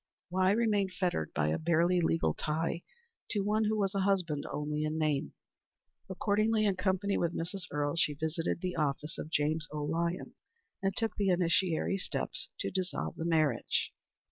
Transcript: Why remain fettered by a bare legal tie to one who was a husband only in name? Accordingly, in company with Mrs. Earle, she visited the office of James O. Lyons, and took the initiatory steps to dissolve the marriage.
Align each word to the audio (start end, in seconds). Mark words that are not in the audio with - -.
Why 0.29 0.49
remain 0.49 0.89
fettered 0.89 1.31
by 1.35 1.49
a 1.49 1.59
bare 1.59 1.85
legal 1.85 2.33
tie 2.33 2.81
to 3.29 3.41
one 3.43 3.65
who 3.65 3.77
was 3.77 3.93
a 3.93 3.99
husband 3.99 4.47
only 4.51 4.83
in 4.83 4.97
name? 4.97 5.35
Accordingly, 6.09 6.65
in 6.65 6.75
company 6.75 7.19
with 7.19 7.35
Mrs. 7.37 7.65
Earle, 7.69 7.95
she 7.97 8.15
visited 8.15 8.61
the 8.61 8.77
office 8.77 9.19
of 9.19 9.29
James 9.29 9.67
O. 9.71 9.83
Lyons, 9.83 10.33
and 10.81 10.95
took 10.97 11.15
the 11.17 11.29
initiatory 11.29 11.99
steps 11.99 12.49
to 12.61 12.71
dissolve 12.71 13.15
the 13.15 13.25
marriage. 13.25 13.93